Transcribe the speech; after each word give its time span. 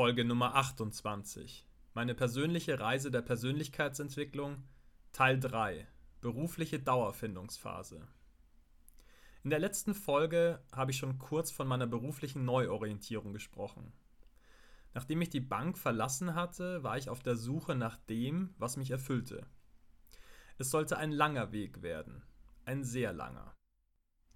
Folge 0.00 0.24
Nummer 0.24 0.54
28. 0.54 1.66
Meine 1.92 2.14
persönliche 2.14 2.80
Reise 2.80 3.10
der 3.10 3.20
Persönlichkeitsentwicklung, 3.20 4.64
Teil 5.12 5.38
3. 5.38 5.86
Berufliche 6.22 6.80
Dauerfindungsphase. 6.80 8.08
In 9.44 9.50
der 9.50 9.58
letzten 9.58 9.92
Folge 9.92 10.64
habe 10.72 10.90
ich 10.92 10.96
schon 10.96 11.18
kurz 11.18 11.50
von 11.50 11.68
meiner 11.68 11.86
beruflichen 11.86 12.46
Neuorientierung 12.46 13.34
gesprochen. 13.34 13.92
Nachdem 14.94 15.20
ich 15.20 15.28
die 15.28 15.38
Bank 15.38 15.76
verlassen 15.76 16.34
hatte, 16.34 16.82
war 16.82 16.96
ich 16.96 17.10
auf 17.10 17.22
der 17.22 17.36
Suche 17.36 17.74
nach 17.74 17.98
dem, 17.98 18.54
was 18.56 18.78
mich 18.78 18.90
erfüllte. 18.90 19.46
Es 20.56 20.70
sollte 20.70 20.96
ein 20.96 21.12
langer 21.12 21.52
Weg 21.52 21.82
werden, 21.82 22.22
ein 22.64 22.84
sehr 22.84 23.12
langer. 23.12 23.54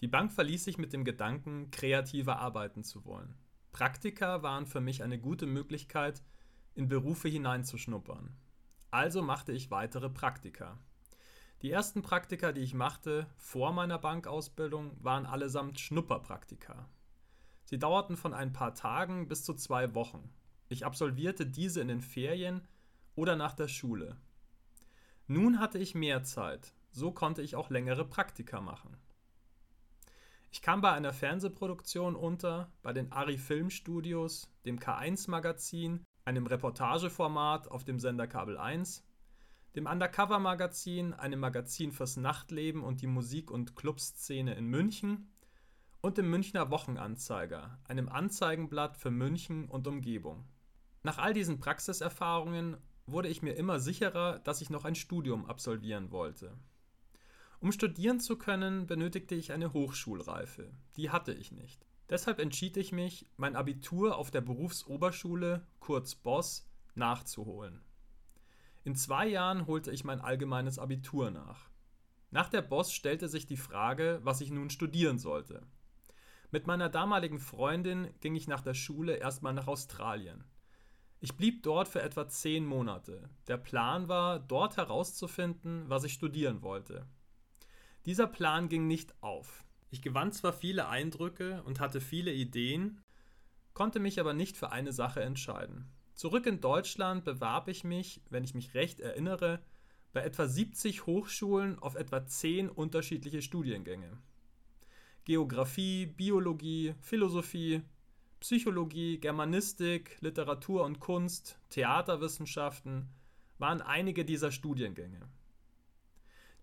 Die 0.02 0.08
Bank 0.08 0.30
verließ 0.30 0.66
ich 0.66 0.76
mit 0.76 0.92
dem 0.92 1.06
Gedanken, 1.06 1.70
kreativer 1.70 2.36
arbeiten 2.36 2.84
zu 2.84 3.06
wollen. 3.06 3.34
Praktika 3.74 4.44
waren 4.44 4.66
für 4.66 4.80
mich 4.80 5.02
eine 5.02 5.18
gute 5.18 5.46
Möglichkeit, 5.46 6.22
in 6.76 6.86
Berufe 6.86 7.26
hineinzuschnuppern. 7.26 8.32
Also 8.92 9.20
machte 9.20 9.50
ich 9.50 9.72
weitere 9.72 10.08
Praktika. 10.08 10.78
Die 11.60 11.72
ersten 11.72 12.00
Praktika, 12.00 12.52
die 12.52 12.60
ich 12.60 12.72
machte 12.72 13.26
vor 13.36 13.72
meiner 13.72 13.98
Bankausbildung, 13.98 14.96
waren 15.02 15.26
allesamt 15.26 15.80
Schnupperpraktika. 15.80 16.88
Sie 17.64 17.76
dauerten 17.76 18.16
von 18.16 18.32
ein 18.32 18.52
paar 18.52 18.76
Tagen 18.76 19.26
bis 19.26 19.42
zu 19.42 19.54
zwei 19.54 19.92
Wochen. 19.96 20.32
Ich 20.68 20.86
absolvierte 20.86 21.44
diese 21.44 21.80
in 21.80 21.88
den 21.88 22.00
Ferien 22.00 22.68
oder 23.16 23.34
nach 23.34 23.54
der 23.54 23.66
Schule. 23.66 24.16
Nun 25.26 25.58
hatte 25.58 25.80
ich 25.80 25.96
mehr 25.96 26.22
Zeit, 26.22 26.74
so 26.92 27.10
konnte 27.10 27.42
ich 27.42 27.56
auch 27.56 27.70
längere 27.70 28.04
Praktika 28.04 28.60
machen. 28.60 28.96
Ich 30.54 30.62
kam 30.62 30.80
bei 30.80 30.92
einer 30.92 31.12
Fernsehproduktion 31.12 32.14
unter, 32.14 32.70
bei 32.80 32.92
den 32.92 33.10
Ari 33.10 33.38
Filmstudios, 33.38 34.48
dem 34.64 34.78
K1 34.78 35.28
Magazin, 35.28 36.04
einem 36.24 36.46
Reportageformat 36.46 37.66
auf 37.66 37.82
dem 37.82 37.98
Sender 37.98 38.28
Kabel 38.28 38.56
1, 38.56 39.02
dem 39.74 39.86
Undercover 39.86 40.38
Magazin, 40.38 41.12
einem 41.12 41.40
Magazin 41.40 41.90
fürs 41.90 42.16
Nachtleben 42.16 42.84
und 42.84 43.02
die 43.02 43.08
Musik- 43.08 43.50
und 43.50 43.74
Clubszene 43.74 44.54
in 44.54 44.66
München 44.66 45.28
und 46.00 46.18
dem 46.18 46.30
Münchner 46.30 46.70
Wochenanzeiger, 46.70 47.80
einem 47.88 48.08
Anzeigenblatt 48.08 48.96
für 48.96 49.10
München 49.10 49.68
und 49.68 49.88
Umgebung. 49.88 50.44
Nach 51.02 51.18
all 51.18 51.34
diesen 51.34 51.58
Praxiserfahrungen 51.58 52.76
wurde 53.06 53.26
ich 53.26 53.42
mir 53.42 53.54
immer 53.54 53.80
sicherer, 53.80 54.38
dass 54.38 54.60
ich 54.60 54.70
noch 54.70 54.84
ein 54.84 54.94
Studium 54.94 55.46
absolvieren 55.46 56.12
wollte. 56.12 56.56
Um 57.64 57.72
studieren 57.72 58.20
zu 58.20 58.36
können, 58.36 58.86
benötigte 58.86 59.34
ich 59.34 59.50
eine 59.50 59.72
Hochschulreife. 59.72 60.70
Die 60.98 61.08
hatte 61.08 61.32
ich 61.32 61.50
nicht. 61.50 61.86
Deshalb 62.10 62.38
entschied 62.38 62.76
ich 62.76 62.92
mich, 62.92 63.24
mein 63.38 63.56
Abitur 63.56 64.18
auf 64.18 64.30
der 64.30 64.42
Berufsoberschule, 64.42 65.66
kurz 65.80 66.14
BOSS, 66.14 66.68
nachzuholen. 66.94 67.80
In 68.84 68.94
zwei 68.96 69.26
Jahren 69.26 69.66
holte 69.66 69.92
ich 69.92 70.04
mein 70.04 70.20
allgemeines 70.20 70.78
Abitur 70.78 71.30
nach. 71.30 71.70
Nach 72.30 72.50
der 72.50 72.60
BOSS 72.60 72.92
stellte 72.92 73.28
sich 73.30 73.46
die 73.46 73.56
Frage, 73.56 74.20
was 74.22 74.42
ich 74.42 74.50
nun 74.50 74.68
studieren 74.68 75.18
sollte. 75.18 75.66
Mit 76.50 76.66
meiner 76.66 76.90
damaligen 76.90 77.38
Freundin 77.38 78.10
ging 78.20 78.34
ich 78.34 78.46
nach 78.46 78.60
der 78.60 78.74
Schule 78.74 79.16
erstmal 79.16 79.54
nach 79.54 79.68
Australien. 79.68 80.44
Ich 81.20 81.34
blieb 81.34 81.62
dort 81.62 81.88
für 81.88 82.02
etwa 82.02 82.28
zehn 82.28 82.66
Monate. 82.66 83.30
Der 83.48 83.56
Plan 83.56 84.08
war, 84.08 84.38
dort 84.38 84.76
herauszufinden, 84.76 85.88
was 85.88 86.04
ich 86.04 86.12
studieren 86.12 86.60
wollte. 86.60 87.06
Dieser 88.06 88.26
Plan 88.26 88.68
ging 88.68 88.86
nicht 88.86 89.14
auf. 89.22 89.64
Ich 89.90 90.02
gewann 90.02 90.32
zwar 90.32 90.52
viele 90.52 90.88
Eindrücke 90.88 91.62
und 91.64 91.80
hatte 91.80 92.00
viele 92.00 92.32
Ideen, 92.32 93.00
konnte 93.72 93.98
mich 93.98 94.20
aber 94.20 94.34
nicht 94.34 94.56
für 94.56 94.72
eine 94.72 94.92
Sache 94.92 95.22
entscheiden. 95.22 95.90
Zurück 96.14 96.46
in 96.46 96.60
Deutschland 96.60 97.24
bewarb 97.24 97.68
ich 97.68 97.82
mich, 97.82 98.20
wenn 98.28 98.44
ich 98.44 98.54
mich 98.54 98.74
recht 98.74 99.00
erinnere, 99.00 99.62
bei 100.12 100.22
etwa 100.22 100.46
70 100.46 101.06
Hochschulen 101.06 101.78
auf 101.78 101.94
etwa 101.94 102.26
10 102.26 102.68
unterschiedliche 102.68 103.40
Studiengänge. 103.40 104.18
Geographie, 105.24 106.06
Biologie, 106.06 106.94
Philosophie, 107.00 107.82
Psychologie, 108.40 109.18
Germanistik, 109.18 110.18
Literatur 110.20 110.84
und 110.84 111.00
Kunst, 111.00 111.58
Theaterwissenschaften 111.70 113.08
waren 113.58 113.80
einige 113.80 114.26
dieser 114.26 114.52
Studiengänge. 114.52 115.20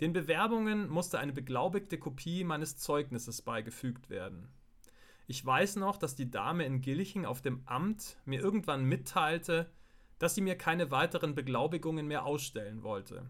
Den 0.01 0.13
Bewerbungen 0.13 0.89
musste 0.89 1.19
eine 1.19 1.31
beglaubigte 1.31 1.99
Kopie 1.99 2.43
meines 2.43 2.75
Zeugnisses 2.75 3.43
beigefügt 3.43 4.09
werden. 4.09 4.49
Ich 5.27 5.45
weiß 5.45 5.75
noch, 5.75 5.97
dass 5.97 6.15
die 6.15 6.31
Dame 6.31 6.65
in 6.65 6.81
Gilching 6.81 7.25
auf 7.25 7.43
dem 7.43 7.61
Amt 7.67 8.17
mir 8.25 8.41
irgendwann 8.41 8.83
mitteilte, 8.83 9.71
dass 10.17 10.33
sie 10.33 10.41
mir 10.41 10.57
keine 10.57 10.89
weiteren 10.89 11.35
Beglaubigungen 11.35 12.07
mehr 12.07 12.25
ausstellen 12.25 12.81
wollte. 12.81 13.29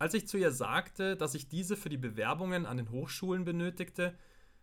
Als 0.00 0.14
ich 0.14 0.26
zu 0.26 0.36
ihr 0.36 0.50
sagte, 0.50 1.16
dass 1.16 1.34
ich 1.34 1.48
diese 1.48 1.76
für 1.76 1.90
die 1.90 1.96
Bewerbungen 1.96 2.66
an 2.66 2.76
den 2.76 2.90
Hochschulen 2.90 3.44
benötigte, 3.44 4.18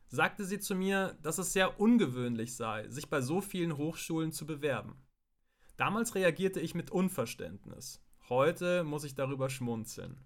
sagte 0.07 0.43
sie 0.43 0.59
zu 0.59 0.75
mir, 0.75 1.17
dass 1.21 1.37
es 1.37 1.53
sehr 1.53 1.79
ungewöhnlich 1.79 2.55
sei, 2.55 2.89
sich 2.89 3.09
bei 3.09 3.21
so 3.21 3.39
vielen 3.39 3.77
Hochschulen 3.77 4.33
zu 4.33 4.45
bewerben. 4.45 4.97
Damals 5.77 6.15
reagierte 6.15 6.59
ich 6.59 6.75
mit 6.75 6.91
Unverständnis. 6.91 8.03
Heute 8.27 8.83
muss 8.83 9.05
ich 9.05 9.15
darüber 9.15 9.49
schmunzeln. 9.49 10.17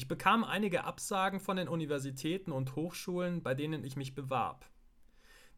Ich 0.00 0.08
bekam 0.08 0.44
einige 0.44 0.84
Absagen 0.84 1.40
von 1.40 1.58
den 1.58 1.68
Universitäten 1.68 2.52
und 2.52 2.74
Hochschulen, 2.74 3.42
bei 3.42 3.54
denen 3.54 3.84
ich 3.84 3.96
mich 3.96 4.14
bewarb. 4.14 4.64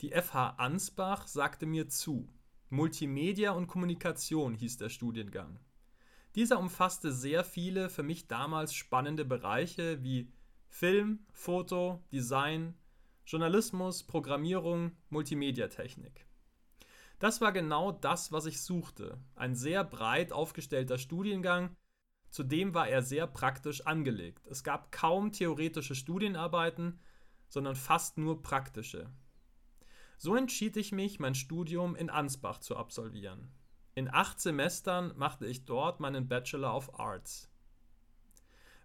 Die 0.00 0.10
FH 0.10 0.56
Ansbach 0.56 1.28
sagte 1.28 1.64
mir 1.64 1.88
zu. 1.88 2.28
Multimedia 2.68 3.52
und 3.52 3.68
Kommunikation 3.68 4.54
hieß 4.54 4.78
der 4.78 4.88
Studiengang. 4.88 5.60
Dieser 6.34 6.58
umfasste 6.58 7.12
sehr 7.12 7.44
viele 7.44 7.88
für 7.88 8.02
mich 8.02 8.26
damals 8.26 8.74
spannende 8.74 9.24
Bereiche 9.24 10.02
wie 10.02 10.32
Film, 10.68 11.20
Foto, 11.30 12.02
Design, 12.10 12.74
Journalismus, 13.24 14.02
Programmierung, 14.02 14.90
Multimediatechnik. 15.08 16.26
Das 17.20 17.40
war 17.40 17.52
genau 17.52 17.92
das, 17.92 18.32
was 18.32 18.46
ich 18.46 18.60
suchte. 18.60 19.20
Ein 19.36 19.54
sehr 19.54 19.84
breit 19.84 20.32
aufgestellter 20.32 20.98
Studiengang, 20.98 21.76
Zudem 22.32 22.72
war 22.72 22.88
er 22.88 23.02
sehr 23.02 23.26
praktisch 23.26 23.82
angelegt. 23.86 24.46
Es 24.46 24.64
gab 24.64 24.90
kaum 24.90 25.32
theoretische 25.32 25.94
Studienarbeiten, 25.94 26.98
sondern 27.46 27.76
fast 27.76 28.16
nur 28.16 28.42
praktische. 28.42 29.10
So 30.16 30.34
entschied 30.34 30.78
ich 30.78 30.92
mich, 30.92 31.20
mein 31.20 31.34
Studium 31.34 31.94
in 31.94 32.08
Ansbach 32.08 32.58
zu 32.58 32.74
absolvieren. 32.78 33.52
In 33.94 34.08
acht 34.08 34.40
Semestern 34.40 35.12
machte 35.18 35.44
ich 35.46 35.66
dort 35.66 36.00
meinen 36.00 36.26
Bachelor 36.26 36.74
of 36.74 36.98
Arts. 36.98 37.50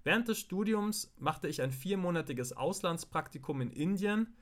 Während 0.03 0.27
des 0.27 0.39
Studiums 0.39 1.13
machte 1.17 1.47
ich 1.47 1.61
ein 1.61 1.71
viermonatiges 1.71 2.51
Auslandspraktikum 2.51 3.61
in 3.61 3.71
Indien 3.71 4.35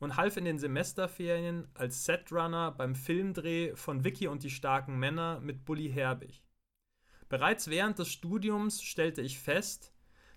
und 0.00 0.18
half 0.18 0.36
in 0.36 0.44
den 0.44 0.58
Semesterferien 0.58 1.66
als 1.72 2.04
Setrunner 2.04 2.72
beim 2.72 2.94
Filmdreh 2.94 3.74
von 3.74 4.04
Vicky 4.04 4.28
und 4.28 4.42
die 4.42 4.50
starken 4.50 4.98
Männer 4.98 5.40
mit 5.40 5.64
Bully 5.64 5.90
Herbig. 5.90 6.42
Bereits 7.30 7.68
während 7.68 7.96
des 8.00 8.08
Studiums 8.08 8.82
stellte 8.82 9.22
ich 9.22 9.38
fest, 9.38 9.92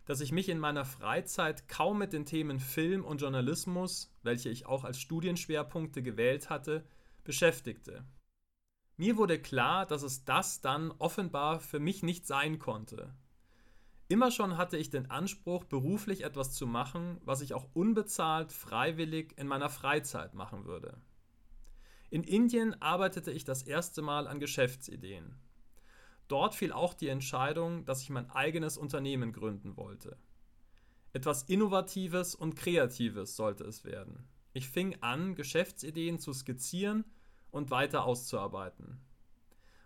dass 0.06 0.22
ich 0.22 0.32
mich 0.32 0.48
in 0.48 0.60
meiner 0.60 0.86
Freizeit 0.86 1.68
kaum 1.68 1.98
mit 1.98 2.14
den 2.14 2.28
Themen 2.28 2.60
Film 2.60 3.04
und 3.04 3.20
Journalismus, 3.20 4.16
welche 4.22 4.50
ich 4.50 4.68
auch 4.68 4.84
als 4.84 5.00
Studienschwerpunkte 5.00 6.04
gewählt 6.04 6.52
hatte, 6.52 6.86
beschäftigte. 7.24 8.06
Mir 8.96 9.18
wurde 9.18 9.40
klar, 9.40 9.88
dass 9.88 10.04
es 10.04 10.24
das 10.24 10.62
dann 10.62 10.92
offenbar 11.00 11.60
für 11.60 11.80
mich 11.80 12.04
nicht 12.04 12.28
sein 12.28 12.60
konnte. 12.60 13.12
Immer 14.08 14.30
schon 14.30 14.58
hatte 14.58 14.78
ich 14.78 14.92
den 14.92 15.10
Anspruch, 15.10 15.64
beruflich 15.64 16.24
etwas 16.24 16.54
zu 16.54 16.68
machen, 16.68 17.20
was 17.26 17.42
ich 17.42 17.56
auch 17.56 17.68
unbezahlt, 17.74 18.52
freiwillig 18.52 19.36
in 19.40 19.48
meiner 19.48 19.70
Freizeit 19.70 20.36
machen 20.36 20.66
würde. 20.66 21.02
In 22.12 22.22
Indien 22.22 22.80
arbeitete 22.84 23.32
ich 23.32 23.46
das 23.46 23.64
erste 23.64 24.04
Mal 24.04 24.28
an 24.28 24.40
Geschäftsideen. 24.40 25.36
Dort 26.34 26.56
fiel 26.56 26.72
auch 26.72 26.96
die 26.96 27.10
Entscheidung, 27.10 27.86
dass 27.86 28.02
ich 28.02 28.10
mein 28.10 28.28
eigenes 28.32 28.76
Unternehmen 28.76 29.34
gründen 29.34 29.78
wollte. 29.78 30.18
Etwas 31.12 31.44
Innovatives 31.44 32.34
und 32.34 32.56
Kreatives 32.56 33.36
sollte 33.36 33.66
es 33.66 33.86
werden. 33.86 34.28
Ich 34.52 34.68
fing 34.68 34.98
an, 35.02 35.36
Geschäftsideen 35.36 36.18
zu 36.18 36.34
skizzieren 36.34 37.06
und 37.52 37.70
weiter 37.70 38.06
auszuarbeiten. 38.06 39.00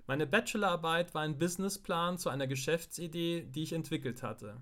Meine 0.05 0.25
Bachelorarbeit 0.25 1.13
war 1.13 1.23
ein 1.23 1.37
Businessplan 1.37 2.17
zu 2.17 2.29
einer 2.29 2.47
Geschäftsidee, 2.47 3.41
die 3.43 3.63
ich 3.63 3.73
entwickelt 3.73 4.23
hatte. 4.23 4.61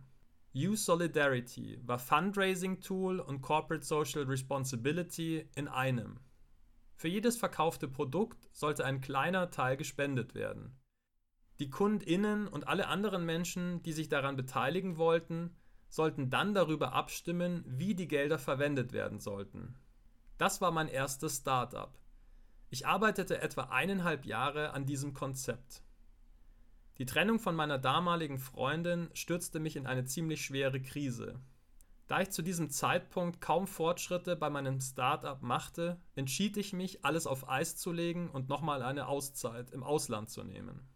Use 0.55 0.85
Solidarity 0.85 1.79
war 1.83 1.99
Fundraising-Tool 1.99 3.19
und 3.19 3.43
Corporate 3.43 3.85
Social 3.85 4.23
Responsibility 4.23 5.47
in 5.53 5.67
einem. 5.67 6.19
Für 6.95 7.09
jedes 7.09 7.37
verkaufte 7.37 7.87
Produkt 7.87 8.49
sollte 8.53 8.85
ein 8.85 9.01
kleiner 9.01 9.51
Teil 9.51 9.77
gespendet 9.77 10.33
werden. 10.33 10.75
Die 11.59 11.69
KundInnen 11.69 12.47
und 12.47 12.67
alle 12.67 12.87
anderen 12.87 13.25
Menschen, 13.25 13.81
die 13.83 13.93
sich 13.93 14.09
daran 14.09 14.35
beteiligen 14.35 14.97
wollten, 14.97 15.55
sollten 15.87 16.29
dann 16.29 16.53
darüber 16.53 16.93
abstimmen, 16.93 17.63
wie 17.65 17.95
die 17.95 18.07
Gelder 18.07 18.37
verwendet 18.37 18.91
werden 18.91 19.19
sollten. 19.19 19.75
Das 20.37 20.59
war 20.59 20.71
mein 20.71 20.89
erstes 20.89 21.37
Startup. 21.37 21.97
Ich 22.69 22.85
arbeitete 22.85 23.41
etwa 23.41 23.63
eineinhalb 23.63 24.25
Jahre 24.25 24.71
an 24.73 24.85
diesem 24.85 25.13
Konzept. 25.13 25.81
Die 26.97 27.05
Trennung 27.05 27.39
von 27.39 27.55
meiner 27.55 27.77
damaligen 27.77 28.37
Freundin 28.37 29.09
stürzte 29.13 29.59
mich 29.59 29.77
in 29.77 29.85
eine 29.85 30.03
ziemlich 30.03 30.43
schwere 30.43 30.81
Krise. 30.81 31.39
Da 32.07 32.21
ich 32.21 32.31
zu 32.31 32.41
diesem 32.41 32.69
Zeitpunkt 32.69 33.41
kaum 33.41 33.65
Fortschritte 33.65 34.35
bei 34.35 34.49
meinem 34.49 34.79
Startup 34.79 35.41
machte, 35.41 35.99
entschied 36.15 36.57
ich 36.57 36.73
mich, 36.73 37.03
alles 37.03 37.27
auf 37.27 37.49
Eis 37.49 37.77
zu 37.77 37.91
legen 37.91 38.29
und 38.29 38.49
nochmal 38.49 38.83
eine 38.83 39.07
Auszeit 39.07 39.71
im 39.71 39.83
Ausland 39.83 40.29
zu 40.29 40.43
nehmen. 40.43 40.87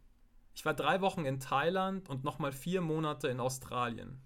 Ich 0.60 0.66
war 0.66 0.74
drei 0.74 1.00
Wochen 1.00 1.24
in 1.24 1.40
Thailand 1.40 2.10
und 2.10 2.26
nochmal 2.26 2.52
vier 2.52 2.82
Monate 2.82 3.30
in 3.30 3.40
Australien. 3.40 4.22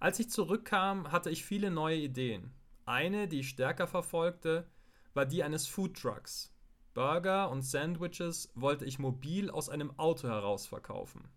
Als 0.00 0.18
ich 0.18 0.28
zurückkam, 0.28 1.12
hatte 1.12 1.30
ich 1.30 1.44
viele 1.44 1.70
neue 1.70 1.98
Ideen. 1.98 2.52
Eine, 2.86 3.28
die 3.28 3.38
ich 3.38 3.50
stärker 3.50 3.86
verfolgte, 3.86 4.68
war 5.14 5.24
die 5.24 5.44
eines 5.44 5.68
Foodtrucks. 5.68 6.52
Burger 6.92 7.50
und 7.50 7.62
Sandwiches 7.62 8.50
wollte 8.56 8.84
ich 8.84 8.98
mobil 8.98 9.48
aus 9.48 9.68
einem 9.68 9.96
Auto 9.96 10.26
heraus 10.26 10.66
verkaufen. 10.66 11.28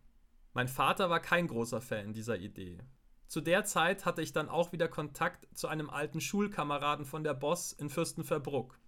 Mein 0.56 0.68
Vater 0.68 1.12
war 1.12 1.20
kein 1.20 1.46
großer 1.46 1.80
Fan 1.80 2.12
dieser 2.12 2.40
Idee. 2.40 2.80
Zu 3.28 3.40
der 3.40 3.66
Zeit 3.66 4.04
hatte 4.04 4.24
ich 4.24 4.34
dann 4.34 4.50
auch 4.50 4.72
wieder 4.72 4.88
Kontakt 4.88 5.48
zu 5.56 5.68
einem 5.68 5.92
alten 5.92 6.22
Schulkameraden 6.22 7.06
von 7.06 7.24
der 7.24 7.36
Boss 7.36 7.72
in 7.72 7.92
Fürstenfeldbruck. 7.92 8.80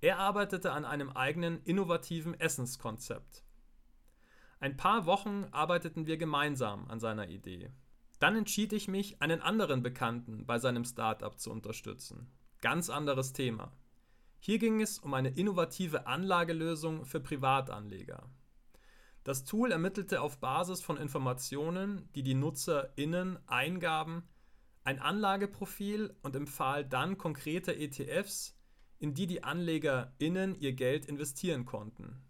Er 0.00 0.20
arbeitete 0.20 0.70
an 0.70 0.84
einem 0.84 1.10
eigenen 1.10 1.64
innovativen 1.64 2.38
Essenskonzept. 2.38 3.42
Ein 4.60 4.76
paar 4.76 5.06
Wochen 5.06 5.46
arbeiteten 5.52 6.06
wir 6.06 6.18
gemeinsam 6.18 6.86
an 6.88 7.00
seiner 7.00 7.30
Idee. 7.30 7.70
Dann 8.18 8.36
entschied 8.36 8.74
ich 8.74 8.88
mich, 8.88 9.22
einen 9.22 9.40
anderen 9.40 9.82
Bekannten 9.82 10.44
bei 10.44 10.58
seinem 10.58 10.84
Startup 10.84 11.38
zu 11.38 11.50
unterstützen. 11.50 12.30
Ganz 12.60 12.90
anderes 12.90 13.32
Thema. 13.32 13.72
Hier 14.38 14.58
ging 14.58 14.82
es 14.82 14.98
um 14.98 15.14
eine 15.14 15.30
innovative 15.30 16.06
Anlagelösung 16.06 17.06
für 17.06 17.20
Privatanleger. 17.20 18.28
Das 19.24 19.44
Tool 19.44 19.72
ermittelte 19.72 20.20
auf 20.20 20.40
Basis 20.40 20.82
von 20.82 20.98
Informationen, 20.98 22.10
die 22.14 22.22
die 22.22 22.34
NutzerInnen 22.34 23.38
eingaben, 23.48 24.28
ein 24.84 24.98
Anlageprofil 24.98 26.14
und 26.20 26.36
empfahl 26.36 26.84
dann 26.84 27.16
konkrete 27.16 27.74
ETFs, 27.74 28.58
in 28.98 29.14
die 29.14 29.26
die 29.26 29.42
AnlegerInnen 29.42 30.54
ihr 30.60 30.74
Geld 30.74 31.06
investieren 31.06 31.64
konnten. 31.64 32.22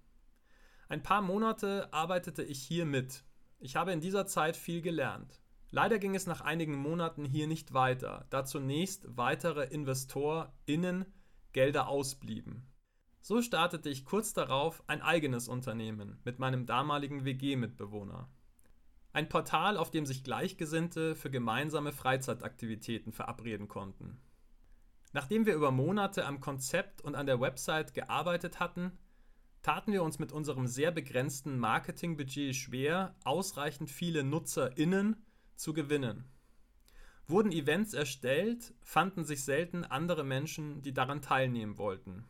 Ein 0.91 1.05
paar 1.05 1.23
Monate 1.23 1.89
arbeitete 1.93 2.43
ich 2.43 2.61
hier 2.61 2.85
mit. 2.85 3.23
Ich 3.61 3.77
habe 3.77 3.93
in 3.93 4.01
dieser 4.01 4.27
Zeit 4.27 4.57
viel 4.57 4.83
gelernt. 4.83 5.41
Leider 5.71 6.01
ging 6.01 6.17
es 6.17 6.27
nach 6.27 6.41
einigen 6.41 6.75
Monaten 6.75 7.25
hier 7.25 7.47
nicht 7.47 7.73
weiter, 7.73 8.27
da 8.31 8.45
zunächst 8.45 9.07
weitere 9.17 9.67
InvestorInnen 9.67 11.07
Gelder 11.53 11.87
ausblieben. 11.87 12.67
So 13.21 13.41
startete 13.41 13.89
ich 13.89 14.05
kurz 14.05 14.33
darauf 14.33 14.83
ein 14.89 15.01
eigenes 15.01 15.47
Unternehmen 15.47 16.19
mit 16.25 16.41
meinem 16.41 16.67
damaligen 16.67 17.25
WG-Mitbewohner. 17.25 18.29
Ein 19.13 19.29
Portal, 19.29 19.77
auf 19.77 19.93
dem 19.93 20.07
sich 20.07 20.25
Gleichgesinnte 20.25 21.15
für 21.15 21.31
gemeinsame 21.31 21.93
Freizeitaktivitäten 21.93 23.13
verabreden 23.13 23.69
konnten. 23.69 24.21
Nachdem 25.13 25.47
wir 25.47 25.55
über 25.55 25.71
Monate 25.71 26.27
am 26.27 26.41
Konzept 26.41 27.01
und 27.01 27.15
an 27.15 27.27
der 27.27 27.41
Website 27.41 27.95
gearbeitet 27.95 28.59
hatten, 28.59 28.99
taten 29.63 29.93
wir 29.93 30.03
uns 30.03 30.19
mit 30.19 30.33
unserem 30.33 30.67
sehr 30.67 30.91
begrenzten 30.91 31.59
Marketingbudget 31.59 32.55
schwer, 32.55 33.15
ausreichend 33.25 33.91
viele 33.91 34.25
NutzerInnen 34.25 35.17
zu 35.57 35.73
gewinnen. 35.73 36.25
Wurden 37.27 37.53
Events 37.53 37.95
erstellt, 37.95 38.75
fanden 38.83 39.25
sich 39.25 39.45
selten 39.45 39.85
andere 39.85 40.25
Menschen, 40.25 40.83
die 40.83 40.93
daran 40.93 41.23
teilnehmen 41.23 41.79
wollten. 41.79 42.25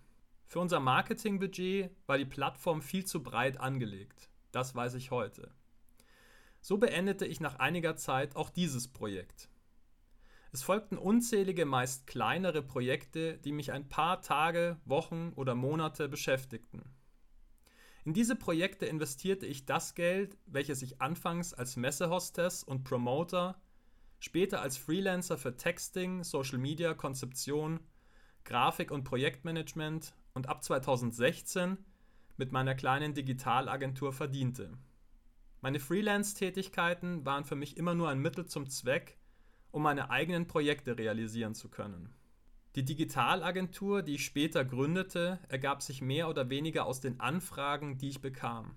Für 0.46 0.58
unser 0.58 0.80
Marketingbudget 0.80 1.90
war 2.06 2.18
die 2.18 2.24
Plattform 2.24 2.82
viel 2.82 3.04
zu 3.04 3.22
breit 3.22 3.58
angelegt. 3.58 4.28
Das 4.50 4.74
weiß 4.74 4.94
ich 4.94 5.10
heute. 5.10 5.54
So 6.60 6.76
beendete 6.76 7.24
ich 7.24 7.40
nach 7.40 7.60
einiger 7.60 7.96
Zeit 7.96 8.36
auch 8.36 8.50
dieses 8.50 8.88
Projekt. 8.88 9.48
Es 10.52 10.62
folgten 10.62 10.98
unzählige, 10.98 11.64
meist 11.64 12.08
kleinere 12.08 12.62
Projekte, 12.62 13.38
die 13.38 13.52
mich 13.52 13.70
ein 13.70 13.88
paar 13.88 14.20
Tage, 14.20 14.80
Wochen 14.84 15.32
oder 15.36 15.54
Monate 15.54 16.08
beschäftigten. 16.08 16.82
In 18.05 18.14
diese 18.14 18.35
Projekte 18.35 18.87
investierte 18.87 19.47
ich 19.47 19.67
das 19.67 19.94
Geld, 19.94 20.38
welches 20.47 20.81
ich 20.82 21.00
anfangs 21.02 21.52
als 21.52 21.76
Messehostess 21.76 22.62
und 22.62 22.85
Promoter 22.85 23.61
später 24.20 24.62
als 24.62 24.76
Freelancer 24.76 25.37
für 25.37 25.56
Texting, 25.56 26.25
Social 26.25 26.58
Media 26.58 26.94
Konzeption, 26.94 27.81
Grafik 28.44 28.91
und 28.91 29.05
Projektmanagement 29.05 30.14
und 30.35 30.49
ab 30.49 30.62
2016 30.62 31.79
mit 32.37 32.52
meiner 32.52 32.75
kleinen 32.75 33.12
Digitalagentur 33.12 34.12
verdiente. 34.12 34.70
Meine 35.61 35.81
Freelance-Tätigkeiten 35.81 37.26
waren 37.26 37.44
für 37.44 37.56
mich 37.56 37.76
immer 37.76 37.94
nur 37.94 38.08
ein 38.08 38.19
Mittel 38.19 38.47
zum 38.47 38.69
Zweck, 38.69 39.19
um 39.73 39.82
meine 39.82 40.08
eigenen 40.08 40.47
Projekte 40.47 40.97
realisieren 40.97 41.55
zu 41.55 41.69
können. 41.69 42.14
Die 42.76 42.84
Digitalagentur, 42.84 44.02
die 44.02 44.14
ich 44.14 44.25
später 44.25 44.64
gründete, 44.64 45.40
ergab 45.49 45.82
sich 45.82 46.02
mehr 46.02 46.28
oder 46.28 46.50
weniger 46.50 46.87
aus 46.87 47.00
den 47.00 47.19
Anfragen, 47.19 47.99
die 47.99 48.11
ich 48.11 48.20
bekam. 48.20 48.76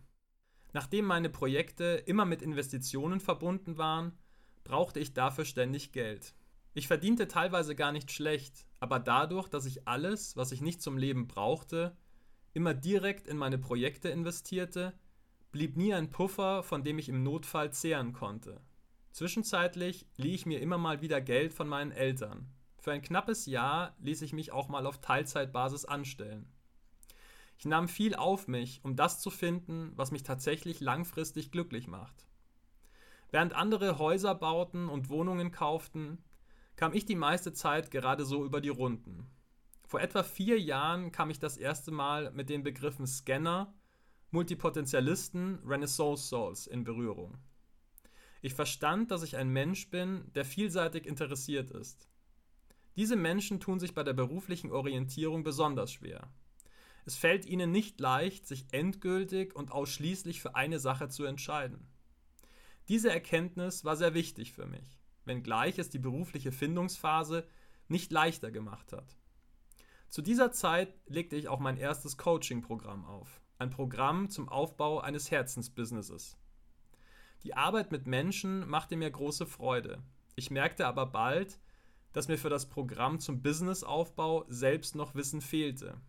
Nachdem 0.73 1.05
meine 1.05 1.29
Projekte 1.29 2.01
immer 2.07 2.25
mit 2.25 2.41
Investitionen 2.41 3.19
verbunden 3.19 3.77
waren, 3.77 4.17
brauchte 4.63 4.99
ich 4.99 5.13
dafür 5.13 5.45
ständig 5.45 5.91
Geld. 5.91 6.33
Ich 6.73 6.87
verdiente 6.87 7.27
teilweise 7.27 7.75
gar 7.75 7.91
nicht 7.91 8.11
schlecht, 8.11 8.65
aber 8.79 8.99
dadurch, 8.99 9.47
dass 9.47 9.67
ich 9.67 9.87
alles, 9.87 10.35
was 10.35 10.51
ich 10.51 10.61
nicht 10.61 10.81
zum 10.81 10.97
Leben 10.97 11.27
brauchte, 11.27 11.95
immer 12.53 12.73
direkt 12.73 13.27
in 13.27 13.37
meine 13.37 13.59
Projekte 13.59 14.09
investierte, 14.09 14.93
blieb 15.51 15.77
nie 15.77 15.93
ein 15.93 16.09
Puffer, 16.09 16.63
von 16.63 16.83
dem 16.83 16.97
ich 16.97 17.09
im 17.09 17.21
Notfall 17.21 17.71
zehren 17.71 18.13
konnte. 18.13 18.59
Zwischenzeitlich 19.11 20.07
lieh 20.17 20.33
ich 20.33 20.47
mir 20.47 20.59
immer 20.59 20.79
mal 20.79 21.01
wieder 21.01 21.21
Geld 21.21 21.53
von 21.53 21.67
meinen 21.67 21.91
Eltern. 21.91 22.49
Für 22.83 22.91
ein 22.91 23.01
knappes 23.01 23.45
Jahr 23.45 23.95
ließ 24.01 24.23
ich 24.23 24.33
mich 24.33 24.51
auch 24.51 24.67
mal 24.67 24.85
auf 24.85 24.99
Teilzeitbasis 24.99 25.85
anstellen. 25.85 26.51
Ich 27.57 27.63
nahm 27.63 27.87
viel 27.87 28.13
auf 28.13 28.49
mich, 28.49 28.81
um 28.83 28.97
das 28.97 29.21
zu 29.21 29.29
finden, 29.29 29.93
was 29.95 30.11
mich 30.11 30.23
tatsächlich 30.23 30.81
langfristig 30.81 31.49
glücklich 31.49 31.87
macht. 31.87 32.27
Während 33.31 33.53
andere 33.53 33.99
Häuser 33.99 34.35
bauten 34.35 34.89
und 34.89 35.07
Wohnungen 35.07 35.51
kauften, 35.51 36.17
kam 36.75 36.91
ich 36.91 37.05
die 37.05 37.15
meiste 37.15 37.53
Zeit 37.53 37.89
gerade 37.89 38.25
so 38.25 38.43
über 38.43 38.59
die 38.59 38.67
Runden. 38.67 39.31
Vor 39.87 40.01
etwa 40.01 40.21
vier 40.21 40.59
Jahren 40.59 41.13
kam 41.13 41.29
ich 41.29 41.39
das 41.39 41.55
erste 41.55 41.91
Mal 41.91 42.31
mit 42.31 42.49
den 42.49 42.63
Begriffen 42.63 43.07
Scanner, 43.07 43.73
Multipotentialisten, 44.31 45.59
Renaissance 45.65 46.27
Souls 46.27 46.67
in 46.67 46.83
Berührung. 46.83 47.37
Ich 48.41 48.53
verstand, 48.53 49.09
dass 49.09 49.23
ich 49.23 49.37
ein 49.37 49.47
Mensch 49.47 49.89
bin, 49.89 50.29
der 50.35 50.43
vielseitig 50.43 51.05
interessiert 51.05 51.71
ist. 51.71 52.09
Diese 52.95 53.15
Menschen 53.15 53.59
tun 53.59 53.79
sich 53.79 53.93
bei 53.93 54.03
der 54.03 54.13
beruflichen 54.13 54.71
Orientierung 54.71 55.43
besonders 55.43 55.91
schwer. 55.91 56.29
Es 57.05 57.15
fällt 57.15 57.45
ihnen 57.45 57.71
nicht 57.71 57.99
leicht, 57.99 58.47
sich 58.47 58.65
endgültig 58.71 59.55
und 59.55 59.71
ausschließlich 59.71 60.41
für 60.41 60.55
eine 60.55 60.79
Sache 60.79 61.09
zu 61.09 61.25
entscheiden. 61.25 61.87
Diese 62.87 63.11
Erkenntnis 63.11 63.83
war 63.83 63.95
sehr 63.95 64.13
wichtig 64.13 64.53
für 64.53 64.65
mich, 64.65 64.97
wenngleich 65.25 65.79
es 65.79 65.89
die 65.89 65.99
berufliche 65.99 66.51
Findungsphase 66.51 67.47
nicht 67.87 68.11
leichter 68.11 68.51
gemacht 68.51 68.93
hat. 68.93 69.17
Zu 70.09 70.21
dieser 70.21 70.51
Zeit 70.51 70.93
legte 71.07 71.35
ich 71.35 71.47
auch 71.47 71.59
mein 71.59 71.77
erstes 71.77 72.17
Coaching-Programm 72.17 73.05
auf, 73.05 73.41
ein 73.57 73.69
Programm 73.69 74.29
zum 74.29 74.47
Aufbau 74.47 74.99
eines 74.99 75.31
Herzensbusinesses. 75.31 76.37
Die 77.43 77.55
Arbeit 77.55 77.91
mit 77.91 78.05
Menschen 78.05 78.67
machte 78.69 78.95
mir 78.95 79.09
große 79.09 79.45
Freude. 79.45 80.03
Ich 80.35 80.51
merkte 80.51 80.87
aber 80.87 81.05
bald, 81.07 81.59
dass 82.13 82.27
mir 82.27 82.37
für 82.37 82.49
das 82.49 82.69
Programm 82.69 83.19
zum 83.19 83.41
Businessaufbau 83.41 84.45
selbst 84.47 84.95
noch 84.95 85.15
Wissen 85.15 85.41
fehlte. 85.41 85.99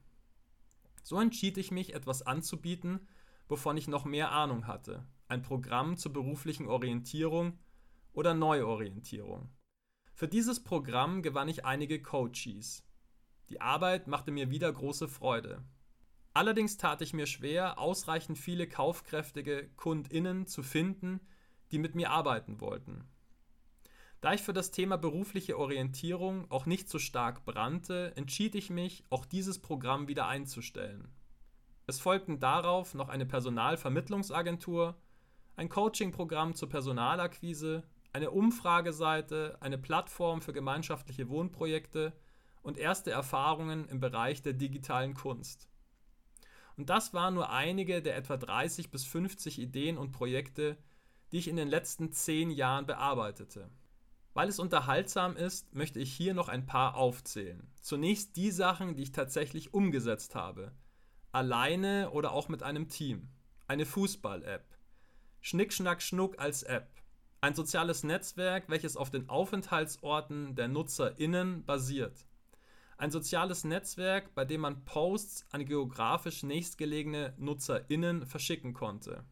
So 1.02 1.20
entschied 1.20 1.58
ich 1.58 1.70
mich, 1.70 1.94
etwas 1.94 2.22
anzubieten, 2.22 3.08
wovon 3.48 3.76
ich 3.76 3.88
noch 3.88 4.04
mehr 4.04 4.30
Ahnung 4.30 4.66
hatte, 4.66 5.06
ein 5.28 5.42
Programm 5.42 5.96
zur 5.96 6.12
beruflichen 6.12 6.68
Orientierung 6.68 7.58
oder 8.12 8.34
Neuorientierung. 8.34 9.50
Für 10.12 10.28
dieses 10.28 10.62
Programm 10.62 11.22
gewann 11.22 11.48
ich 11.48 11.64
einige 11.64 12.00
Coaches. 12.00 12.84
Die 13.48 13.60
Arbeit 13.60 14.06
machte 14.06 14.30
mir 14.30 14.50
wieder 14.50 14.72
große 14.72 15.08
Freude. 15.08 15.64
Allerdings 16.32 16.76
tat 16.76 17.02
ich 17.02 17.12
mir 17.12 17.26
schwer, 17.26 17.78
ausreichend 17.78 18.38
viele 18.38 18.68
kaufkräftige 18.68 19.68
Kundinnen 19.76 20.46
zu 20.46 20.62
finden, 20.62 21.20
die 21.70 21.78
mit 21.78 21.94
mir 21.94 22.10
arbeiten 22.10 22.60
wollten. 22.60 23.08
Da 24.24 24.32
ich 24.32 24.40
für 24.40 24.54
das 24.54 24.70
Thema 24.70 24.96
berufliche 24.96 25.58
Orientierung 25.58 26.50
auch 26.50 26.64
nicht 26.64 26.88
so 26.88 26.98
stark 26.98 27.44
brannte, 27.44 28.16
entschied 28.16 28.54
ich 28.54 28.70
mich, 28.70 29.04
auch 29.10 29.26
dieses 29.26 29.58
Programm 29.58 30.08
wieder 30.08 30.26
einzustellen. 30.26 31.12
Es 31.86 32.00
folgten 32.00 32.40
darauf 32.40 32.94
noch 32.94 33.10
eine 33.10 33.26
Personalvermittlungsagentur 33.26 34.96
ein 35.56 35.68
Coaching-Programm 35.68 36.54
zur 36.54 36.70
Personalakquise, 36.70 37.82
eine 38.14 38.30
Umfrageseite, 38.30 39.58
eine 39.60 39.76
Plattform 39.76 40.40
für 40.40 40.54
gemeinschaftliche 40.54 41.28
Wohnprojekte 41.28 42.14
und 42.62 42.78
erste 42.78 43.10
Erfahrungen 43.10 43.86
im 43.90 44.00
Bereich 44.00 44.40
der 44.40 44.54
digitalen 44.54 45.12
Kunst. 45.12 45.68
Und 46.78 46.88
das 46.88 47.12
waren 47.12 47.34
nur 47.34 47.50
einige 47.50 48.00
der 48.00 48.16
etwa 48.16 48.38
30 48.38 48.90
bis 48.90 49.04
50 49.04 49.58
Ideen 49.58 49.98
und 49.98 50.12
Projekte, 50.12 50.78
die 51.30 51.36
ich 51.40 51.48
in 51.48 51.56
den 51.56 51.68
letzten 51.68 52.10
10 52.10 52.50
Jahren 52.50 52.86
bearbeitete. 52.86 53.68
Weil 54.34 54.48
es 54.48 54.58
unterhaltsam 54.58 55.36
ist, 55.36 55.72
möchte 55.74 56.00
ich 56.00 56.12
hier 56.12 56.34
noch 56.34 56.48
ein 56.48 56.66
paar 56.66 56.96
aufzählen. 56.96 57.70
Zunächst 57.80 58.36
die 58.36 58.50
Sachen, 58.50 58.96
die 58.96 59.04
ich 59.04 59.12
tatsächlich 59.12 59.72
umgesetzt 59.72 60.34
habe. 60.34 60.72
Alleine 61.30 62.10
oder 62.10 62.32
auch 62.32 62.48
mit 62.48 62.64
einem 62.64 62.88
Team. 62.88 63.28
Eine 63.68 63.86
Fußball-App. 63.86 64.64
Schnick, 65.40 65.72
Schnack, 65.72 66.02
Schnuck 66.02 66.40
als 66.40 66.64
App. 66.64 66.90
Ein 67.40 67.54
soziales 67.54 68.02
Netzwerk, 68.02 68.68
welches 68.68 68.96
auf 68.96 69.10
den 69.10 69.28
Aufenthaltsorten 69.28 70.56
der 70.56 70.66
NutzerInnen 70.66 71.64
basiert. 71.64 72.26
Ein 72.96 73.12
soziales 73.12 73.62
Netzwerk, 73.62 74.34
bei 74.34 74.44
dem 74.44 74.62
man 74.62 74.84
Posts 74.84 75.46
an 75.52 75.64
geografisch 75.64 76.42
nächstgelegene 76.42 77.34
NutzerInnen 77.38 78.26
verschicken 78.26 78.74
konnte. 78.74 79.24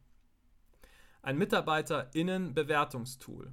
Ein 1.21 1.37
MitarbeiterInnen-Bewertungstool 1.37 3.51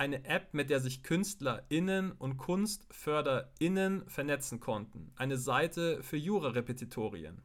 eine 0.00 0.24
App, 0.24 0.54
mit 0.54 0.70
der 0.70 0.80
sich 0.80 1.02
KünstlerInnen 1.02 2.12
und 2.12 2.38
KunstförderInnen 2.38 4.08
vernetzen 4.08 4.58
konnten. 4.58 5.12
Eine 5.14 5.36
Seite 5.36 6.02
für 6.02 6.16
Jura-Repetitorien. 6.16 7.42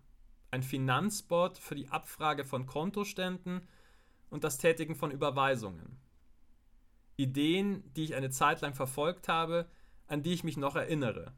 Ein 0.51 0.63
Finanzbot 0.63 1.57
für 1.57 1.75
die 1.75 1.89
Abfrage 1.89 2.45
von 2.45 2.65
Kontoständen 2.65 3.67
und 4.29 4.45
das 4.45 4.57
Tätigen 4.57 4.95
von 4.95 5.11
Überweisungen. 5.11 5.99
Ideen, 7.17 7.91
die 7.93 8.05
ich 8.05 8.15
eine 8.15 8.29
Zeit 8.29 8.61
lang 8.61 8.73
verfolgt 8.73 9.27
habe, 9.27 9.69
an 10.07 10.23
die 10.23 10.31
ich 10.31 10.45
mich 10.45 10.55
noch 10.55 10.77
erinnere. 10.77 11.33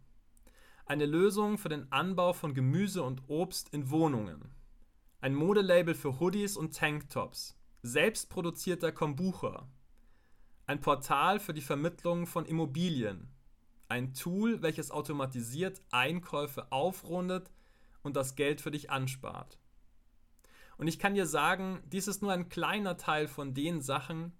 Eine 0.85 1.07
Lösung 1.07 1.57
für 1.57 1.69
den 1.69 1.91
Anbau 1.91 2.33
von 2.33 2.53
Gemüse 2.53 3.01
und 3.01 3.23
Obst 3.27 3.73
in 3.73 3.89
Wohnungen. 3.89 4.53
Ein 5.19 5.33
Modelabel 5.33 5.95
für 5.95 6.19
Hoodies 6.19 6.57
und 6.57 6.75
Tanktops. 6.75 7.57
Selbstproduzierter 7.81 8.91
Kombucha 8.91 9.67
ein 10.67 10.81
Portal 10.81 11.39
für 11.39 11.53
die 11.53 11.61
Vermittlung 11.61 12.27
von 12.27 12.45
Immobilien. 12.45 13.29
Ein 13.87 14.13
Tool, 14.13 14.61
welches 14.61 14.91
automatisiert 14.91 15.81
Einkäufe 15.91 16.73
aufrundet 16.73 17.49
und 18.03 18.17
das 18.17 18.35
Geld 18.35 18.59
für 18.59 18.69
dich 18.69 18.91
anspart. 18.91 19.57
Und 20.77 20.87
ich 20.87 20.99
kann 20.99 21.15
dir 21.15 21.25
sagen, 21.25 21.81
dies 21.85 22.09
ist 22.09 22.21
nur 22.21 22.33
ein 22.33 22.49
kleiner 22.49 22.97
Teil 22.97 23.29
von 23.29 23.53
den 23.53 23.81
Sachen, 23.81 24.33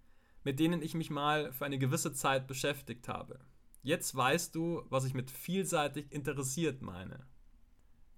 mit 0.44 0.60
denen 0.60 0.82
ich 0.82 0.94
mich 0.94 1.10
mal 1.10 1.54
für 1.54 1.66
eine 1.66 1.80
gewisse 1.80 2.12
Zeit 2.12 2.46
beschäftigt 2.46 3.08
habe. 3.08 3.40
Jetzt 3.82 4.14
weißt 4.14 4.54
du, 4.54 4.84
was 4.90 5.06
ich 5.06 5.14
mit 5.14 5.32
vielseitig 5.32 6.12
interessiert 6.12 6.82
meine. 6.82 7.26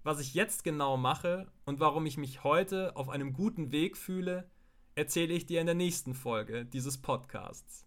Was 0.02 0.18
ich 0.18 0.34
jetzt 0.34 0.64
genau 0.64 0.96
mache 0.96 1.46
und 1.64 1.78
warum 1.78 2.06
ich 2.06 2.16
mich 2.16 2.42
heute 2.42 2.96
auf 2.96 3.08
einem 3.08 3.32
guten 3.32 3.70
Weg 3.70 3.96
fühle, 3.96 4.50
erzähle 4.96 5.32
ich 5.32 5.46
dir 5.46 5.60
in 5.60 5.66
der 5.66 5.76
nächsten 5.76 6.14
Folge 6.14 6.64
dieses 6.64 6.98
Podcasts. 6.98 7.86